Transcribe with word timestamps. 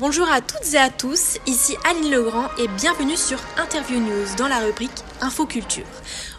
Bonjour 0.00 0.30
à 0.30 0.40
toutes 0.40 0.72
et 0.72 0.78
à 0.78 0.88
tous, 0.88 1.36
ici 1.46 1.76
Aline 1.84 2.10
Legrand 2.10 2.46
et 2.58 2.68
bienvenue 2.68 3.18
sur 3.18 3.38
Interview 3.58 4.00
News 4.00 4.34
dans 4.38 4.48
la 4.48 4.60
rubrique 4.60 4.90
Infoculture. 5.20 5.84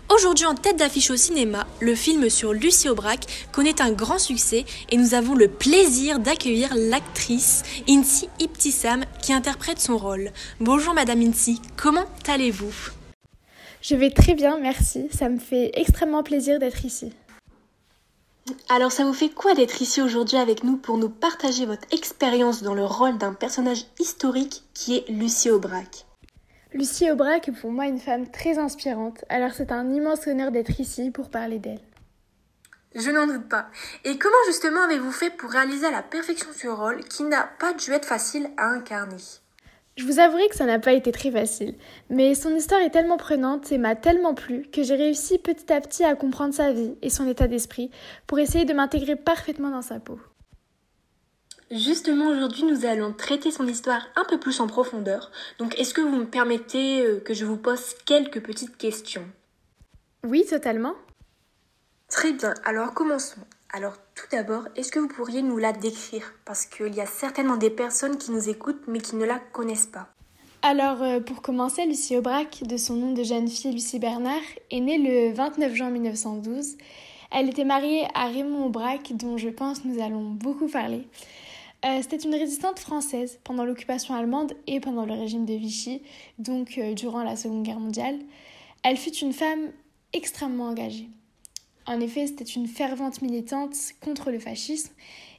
Aujourd'hui 0.09 0.47
en 0.47 0.55
tête 0.55 0.77
d'affiche 0.77 1.11
au 1.11 1.15
cinéma, 1.15 1.67
le 1.79 1.93
film 1.93 2.27
sur 2.31 2.53
Lucie 2.53 2.89
Aubrac 2.89 3.19
connaît 3.51 3.79
un 3.79 3.91
grand 3.91 4.17
succès 4.17 4.65
et 4.89 4.97
nous 4.97 5.13
avons 5.13 5.35
le 5.35 5.47
plaisir 5.47 6.17
d'accueillir 6.17 6.73
l'actrice 6.75 7.61
Insi 7.87 8.29
Iptissam 8.39 9.03
qui 9.21 9.31
interprète 9.31 9.79
son 9.79 9.95
rôle. 9.95 10.31
Bonjour 10.59 10.95
Madame 10.95 11.21
Insi, 11.21 11.61
comment 11.77 12.07
allez-vous? 12.27 12.73
Je 13.83 13.95
vais 13.95 14.09
très 14.09 14.33
bien, 14.33 14.57
merci. 14.59 15.07
Ça 15.11 15.29
me 15.29 15.37
fait 15.37 15.69
extrêmement 15.75 16.23
plaisir 16.23 16.57
d'être 16.57 16.83
ici. 16.83 17.13
Alors 18.69 18.91
ça 18.91 19.03
vous 19.03 19.13
fait 19.13 19.29
quoi 19.29 19.53
d'être 19.53 19.81
ici 19.81 20.01
aujourd'hui 20.01 20.37
avec 20.37 20.63
nous 20.63 20.77
pour 20.77 20.97
nous 20.97 21.09
partager 21.09 21.65
votre 21.65 21.87
expérience 21.91 22.63
dans 22.63 22.73
le 22.73 22.85
rôle 22.85 23.17
d'un 23.17 23.33
personnage 23.33 23.85
historique 23.99 24.63
qui 24.73 24.97
est 24.97 25.09
Lucie 25.09 25.49
Aubrac? 25.49 26.05
Lucie 26.73 27.11
Aubrac 27.11 27.49
est 27.49 27.51
pour 27.51 27.71
moi 27.71 27.85
une 27.87 27.99
femme 27.99 28.31
très 28.31 28.57
inspirante, 28.57 29.25
alors 29.29 29.51
c'est 29.51 29.71
un 29.71 29.91
immense 29.91 30.25
honneur 30.27 30.51
d'être 30.51 30.79
ici 30.79 31.11
pour 31.11 31.29
parler 31.29 31.59
d'elle. 31.59 31.81
Je 32.95 33.09
n'en 33.09 33.27
doute 33.27 33.47
pas. 33.47 33.67
Et 34.03 34.17
comment 34.17 34.33
justement 34.47 34.83
avez-vous 34.83 35.11
fait 35.11 35.29
pour 35.29 35.49
réaliser 35.49 35.85
à 35.85 35.91
la 35.91 36.01
perfection 36.01 36.49
ce 36.53 36.67
rôle 36.67 37.03
qui 37.05 37.23
n'a 37.23 37.43
pas 37.43 37.73
dû 37.73 37.91
être 37.91 38.05
facile 38.05 38.49
à 38.57 38.67
incarner? 38.67 39.17
Je 39.97 40.05
vous 40.05 40.19
avouerai 40.19 40.47
que 40.47 40.55
ça 40.55 40.65
n'a 40.65 40.79
pas 40.79 40.93
été 40.93 41.11
très 41.11 41.31
facile, 41.31 41.75
mais 42.09 42.33
son 42.33 42.55
histoire 42.55 42.81
est 42.81 42.91
tellement 42.91 43.17
prenante 43.17 43.71
et 43.71 43.77
m'a 43.77 43.95
tellement 43.95 44.33
plu 44.33 44.63
que 44.71 44.83
j'ai 44.83 44.95
réussi 44.95 45.37
petit 45.37 45.71
à 45.71 45.81
petit 45.81 46.03
à 46.03 46.15
comprendre 46.15 46.53
sa 46.53 46.71
vie 46.71 46.95
et 47.01 47.09
son 47.09 47.27
état 47.27 47.47
d'esprit 47.47 47.91
pour 48.25 48.39
essayer 48.39 48.65
de 48.65 48.73
m'intégrer 48.73 49.15
parfaitement 49.15 49.69
dans 49.69 49.81
sa 49.81 49.99
peau. 49.99 50.19
Justement, 51.71 52.27
aujourd'hui, 52.27 52.63
nous 52.63 52.85
allons 52.85 53.13
traiter 53.13 53.49
son 53.49 53.65
histoire 53.65 54.05
un 54.17 54.25
peu 54.25 54.37
plus 54.37 54.59
en 54.59 54.67
profondeur. 54.67 55.31
Donc, 55.57 55.79
est-ce 55.79 55.93
que 55.93 56.01
vous 56.01 56.17
me 56.17 56.25
permettez 56.25 57.01
euh, 57.01 57.21
que 57.21 57.33
je 57.33 57.45
vous 57.45 57.55
pose 57.55 57.93
quelques 58.05 58.41
petites 58.41 58.77
questions? 58.77 59.25
Oui, 60.25 60.45
totalement. 60.45 60.95
Très 62.09 62.33
bien, 62.33 62.53
alors 62.65 62.93
commençons. 62.93 63.39
Alors 63.73 63.95
tout 64.15 64.25
d'abord, 64.31 64.63
est-ce 64.75 64.91
que 64.91 64.99
vous 64.99 65.07
pourriez 65.07 65.41
nous 65.41 65.57
la 65.57 65.71
décrire? 65.71 66.33
Parce 66.43 66.65
qu'il 66.65 66.93
y 66.93 66.99
a 66.99 67.05
certainement 67.05 67.55
des 67.55 67.69
personnes 67.69 68.17
qui 68.17 68.31
nous 68.31 68.49
écoutent 68.49 68.83
mais 68.87 68.99
qui 68.99 69.15
ne 69.15 69.23
la 69.23 69.39
connaissent 69.39 69.87
pas. 69.87 70.09
Alors 70.61 71.01
euh, 71.01 71.21
pour 71.21 71.41
commencer, 71.41 71.85
Lucie 71.85 72.17
Aubrac, 72.17 72.63
de 72.63 72.75
son 72.75 72.95
nom 72.95 73.13
de 73.13 73.23
jeune 73.23 73.47
fille 73.47 73.71
Lucie 73.71 73.97
Bernard, 73.97 74.41
est 74.69 74.79
née 74.81 74.97
le 74.97 75.33
29 75.33 75.73
juin 75.73 75.89
1912. 75.89 76.75
Elle 77.31 77.47
était 77.47 77.63
mariée 77.63 78.05
à 78.13 78.27
Raymond 78.27 78.65
Aubrac, 78.65 79.13
dont 79.13 79.37
je 79.37 79.47
pense 79.47 79.85
nous 79.85 80.03
allons 80.03 80.31
beaucoup 80.31 80.67
parler. 80.67 81.07
Euh, 81.85 81.99
c'était 82.01 82.17
une 82.17 82.35
résistante 82.35 82.77
française 82.77 83.39
pendant 83.45 83.63
l'occupation 83.63 84.13
allemande 84.13 84.53
et 84.67 84.81
pendant 84.81 85.05
le 85.05 85.13
régime 85.13 85.45
de 85.45 85.53
Vichy, 85.53 86.03
donc 86.37 86.77
euh, 86.77 86.93
durant 86.93 87.23
la 87.23 87.37
Seconde 87.37 87.63
Guerre 87.63 87.79
mondiale. 87.79 88.19
Elle 88.83 88.97
fut 88.97 89.15
une 89.15 89.33
femme 89.33 89.71
extrêmement 90.13 90.65
engagée. 90.65 91.09
En 91.87 91.99
effet, 91.99 92.27
c'était 92.27 92.43
une 92.43 92.67
fervente 92.67 93.21
militante 93.21 93.75
contre 94.03 94.31
le 94.31 94.39
fascisme 94.39 94.93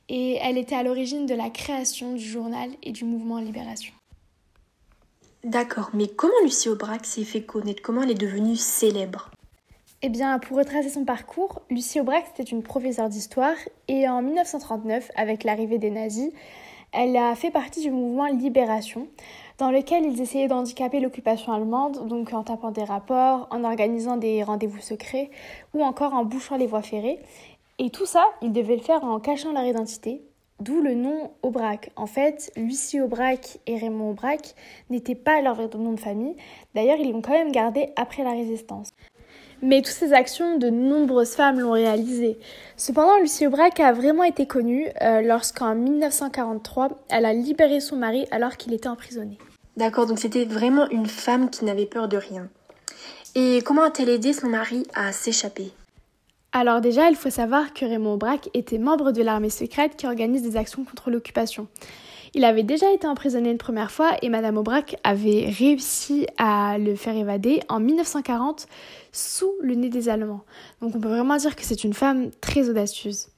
et 0.08 0.38
elle 0.42 0.58
était 0.58 0.74
à 0.74 0.82
l'origine 0.82 1.26
de 1.26 1.34
la 1.34 1.50
création 1.50 2.14
du 2.14 2.24
journal 2.24 2.70
et 2.82 2.92
du 2.92 3.04
mouvement 3.04 3.38
Libération. 3.38 3.94
D'accord, 5.44 5.90
mais 5.92 6.06
comment 6.06 6.32
Lucie 6.44 6.68
Aubrac 6.68 7.04
s'est 7.04 7.24
fait 7.24 7.42
connaître? 7.42 7.82
Comment 7.82 8.02
elle 8.02 8.12
est 8.12 8.14
devenue 8.14 8.56
célèbre? 8.56 9.30
Eh 10.02 10.08
bien, 10.08 10.38
pour 10.38 10.56
retracer 10.56 10.88
son 10.88 11.04
parcours, 11.04 11.62
Lucie 11.70 12.00
Aubrac 12.00 12.24
était 12.34 12.50
une 12.50 12.62
professeure 12.62 13.08
d'histoire 13.08 13.54
et 13.88 14.08
en 14.08 14.20
1939, 14.22 15.10
avec 15.14 15.44
l'arrivée 15.44 15.78
des 15.78 15.90
nazis, 15.90 16.32
elle 16.92 17.16
a 17.16 17.34
fait 17.34 17.50
partie 17.50 17.80
du 17.80 17.90
mouvement 17.90 18.26
Libération, 18.26 19.08
dans 19.58 19.70
lequel 19.70 20.04
ils 20.04 20.20
essayaient 20.20 20.48
d'handicaper 20.48 21.00
l'occupation 21.00 21.52
allemande, 21.52 22.06
donc 22.06 22.32
en 22.32 22.42
tapant 22.42 22.70
des 22.70 22.84
rapports, 22.84 23.48
en 23.50 23.64
organisant 23.64 24.16
des 24.16 24.42
rendez-vous 24.42 24.80
secrets 24.80 25.30
ou 25.74 25.82
encore 25.82 26.14
en 26.14 26.24
bouchant 26.24 26.56
les 26.56 26.66
voies 26.66 26.82
ferrées. 26.82 27.18
Et 27.78 27.90
tout 27.90 28.06
ça, 28.06 28.26
ils 28.42 28.52
devaient 28.52 28.76
le 28.76 28.82
faire 28.82 29.02
en 29.04 29.20
cachant 29.20 29.52
leur 29.52 29.64
identité, 29.64 30.22
d'où 30.60 30.82
le 30.82 30.94
nom 30.94 31.30
Aubrac. 31.42 31.90
En 31.96 32.06
fait, 32.06 32.52
Lucie 32.56 33.00
Aubrac 33.00 33.58
et 33.66 33.76
Raymond 33.76 34.10
Aubrac 34.10 34.54
n'étaient 34.90 35.14
pas 35.14 35.40
leur 35.40 35.56
nom 35.78 35.92
de 35.92 36.00
famille, 36.00 36.36
d'ailleurs 36.74 36.98
ils 36.98 37.10
l'ont 37.10 37.22
quand 37.22 37.32
même 37.32 37.52
gardé 37.52 37.88
après 37.96 38.22
la 38.22 38.32
résistance. 38.32 38.90
Mais 39.62 39.80
toutes 39.80 39.94
ces 39.94 40.12
actions, 40.12 40.58
de 40.58 40.70
nombreuses 40.70 41.34
femmes 41.34 41.60
l'ont 41.60 41.70
réalisées. 41.70 42.38
Cependant, 42.76 43.16
Lucie 43.18 43.46
Aubrac 43.46 43.78
a 43.78 43.92
vraiment 43.92 44.24
été 44.24 44.46
connue 44.46 44.88
euh, 45.00 45.22
lorsqu'en 45.22 45.76
1943, 45.76 46.90
elle 47.08 47.24
a 47.24 47.32
libéré 47.32 47.78
son 47.78 47.96
mari 47.96 48.26
alors 48.32 48.56
qu'il 48.56 48.72
était 48.74 48.88
emprisonné. 48.88 49.38
D'accord, 49.76 50.06
donc 50.06 50.18
c'était 50.18 50.44
vraiment 50.44 50.88
une 50.90 51.06
femme 51.06 51.48
qui 51.48 51.64
n'avait 51.64 51.86
peur 51.86 52.08
de 52.08 52.16
rien. 52.16 52.48
Et 53.34 53.62
comment 53.64 53.84
a-t-elle 53.84 54.10
aidé 54.10 54.32
son 54.32 54.48
mari 54.48 54.84
à 54.94 55.12
s'échapper? 55.12 55.72
Alors 56.52 56.82
déjà, 56.82 57.08
il 57.08 57.16
faut 57.16 57.30
savoir 57.30 57.72
que 57.72 57.86
Raymond 57.86 58.14
Aubrac 58.14 58.50
était 58.52 58.76
membre 58.76 59.12
de 59.12 59.22
l'armée 59.22 59.48
secrète 59.48 59.96
qui 59.96 60.06
organise 60.06 60.42
des 60.42 60.56
actions 60.56 60.84
contre 60.84 61.10
l'occupation. 61.10 61.66
Il 62.34 62.46
avait 62.46 62.62
déjà 62.62 62.90
été 62.90 63.06
emprisonné 63.06 63.50
une 63.50 63.58
première 63.58 63.90
fois 63.90 64.16
et 64.22 64.30
Madame 64.30 64.56
Aubrac 64.56 64.96
avait 65.04 65.50
réussi 65.50 66.26
à 66.38 66.78
le 66.78 66.96
faire 66.96 67.14
évader 67.14 67.60
en 67.68 67.78
1940 67.78 68.66
sous 69.12 69.52
le 69.60 69.74
nez 69.74 69.90
des 69.90 70.08
Allemands. 70.08 70.40
Donc 70.80 70.96
on 70.96 71.00
peut 71.00 71.10
vraiment 71.10 71.36
dire 71.36 71.54
que 71.54 71.62
c'est 71.62 71.84
une 71.84 71.92
femme 71.92 72.30
très 72.40 72.70
audacieuse. 72.70 73.28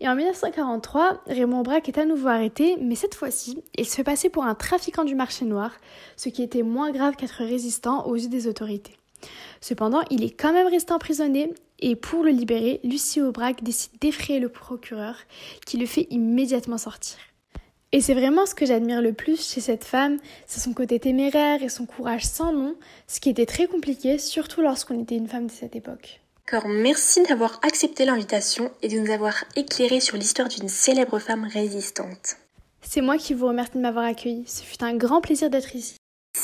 Et 0.00 0.08
en 0.08 0.14
1943, 0.14 1.22
Raymond 1.28 1.60
Aubrac 1.60 1.88
est 1.88 1.96
à 1.96 2.04
nouveau 2.04 2.28
arrêté, 2.28 2.76
mais 2.78 2.94
cette 2.94 3.14
fois-ci, 3.14 3.62
il 3.78 3.86
se 3.86 3.94
fait 3.94 4.04
passer 4.04 4.28
pour 4.28 4.44
un 4.44 4.54
trafiquant 4.54 5.04
du 5.04 5.14
marché 5.14 5.46
noir, 5.46 5.70
ce 6.16 6.28
qui 6.28 6.42
était 6.42 6.62
moins 6.62 6.90
grave 6.90 7.16
qu'être 7.16 7.44
résistant 7.44 8.06
aux 8.06 8.16
yeux 8.16 8.28
des 8.28 8.48
autorités. 8.48 8.96
Cependant, 9.62 10.02
il 10.10 10.24
est 10.24 10.30
quand 10.30 10.52
même 10.52 10.66
resté 10.66 10.92
emprisonné 10.92 11.54
et 11.78 11.96
pour 11.96 12.22
le 12.22 12.30
libérer, 12.30 12.80
Lucie 12.84 13.22
Aubrac 13.22 13.62
décide 13.62 13.92
d'effrayer 14.00 14.40
le 14.40 14.48
procureur 14.50 15.14
qui 15.64 15.78
le 15.78 15.86
fait 15.86 16.06
immédiatement 16.10 16.78
sortir. 16.78 17.16
Et 17.94 18.00
c'est 18.00 18.14
vraiment 18.14 18.46
ce 18.46 18.54
que 18.54 18.64
j'admire 18.64 19.02
le 19.02 19.12
plus 19.12 19.46
chez 19.46 19.60
cette 19.60 19.84
femme, 19.84 20.18
c'est 20.46 20.60
son 20.60 20.72
côté 20.72 20.98
téméraire 20.98 21.62
et 21.62 21.68
son 21.68 21.84
courage 21.84 22.24
sans 22.24 22.50
nom, 22.50 22.74
ce 23.06 23.20
qui 23.20 23.28
était 23.28 23.44
très 23.44 23.66
compliqué, 23.66 24.16
surtout 24.16 24.62
lorsqu'on 24.62 25.00
était 25.02 25.16
une 25.16 25.28
femme 25.28 25.46
de 25.48 25.52
cette 25.52 25.76
époque. 25.76 26.20
D'accord, 26.46 26.70
merci 26.70 27.22
d'avoir 27.24 27.60
accepté 27.62 28.06
l'invitation 28.06 28.70
et 28.80 28.88
de 28.88 28.98
nous 28.98 29.12
avoir 29.12 29.44
éclairé 29.56 30.00
sur 30.00 30.16
l'histoire 30.16 30.48
d'une 30.48 30.70
célèbre 30.70 31.18
femme 31.18 31.44
résistante. 31.44 32.36
C'est 32.80 33.02
moi 33.02 33.18
qui 33.18 33.34
vous 33.34 33.46
remercie 33.46 33.74
de 33.74 33.82
m'avoir 33.82 34.06
accueilli, 34.06 34.44
ce 34.46 34.62
fut 34.62 34.82
un 34.82 34.96
grand 34.96 35.20
plaisir 35.20 35.50
d'être 35.50 35.76
ici. 35.76 35.96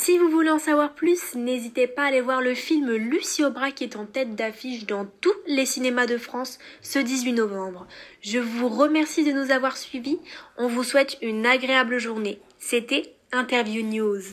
Si 0.09 0.17
vous 0.17 0.29
voulez 0.29 0.49
en 0.49 0.57
savoir 0.57 0.95
plus, 0.95 1.35
n'hésitez 1.35 1.85
pas 1.85 2.01
à 2.01 2.05
aller 2.07 2.21
voir 2.21 2.41
le 2.41 2.55
film 2.55 2.89
Lucie 2.93 3.45
Aubrac 3.45 3.75
qui 3.75 3.83
est 3.83 3.95
en 3.95 4.07
tête 4.07 4.33
d'affiche 4.33 4.87
dans 4.87 5.05
tous 5.05 5.35
les 5.45 5.67
cinémas 5.67 6.07
de 6.07 6.17
France 6.17 6.57
ce 6.81 6.97
18 6.97 7.33
novembre. 7.33 7.85
Je 8.23 8.39
vous 8.39 8.69
remercie 8.69 9.23
de 9.23 9.31
nous 9.31 9.51
avoir 9.51 9.77
suivis. 9.77 10.17
On 10.57 10.67
vous 10.67 10.83
souhaite 10.83 11.19
une 11.21 11.45
agréable 11.45 11.99
journée. 11.99 12.41
C'était 12.57 13.13
Interview 13.33 13.83
News. 13.83 14.23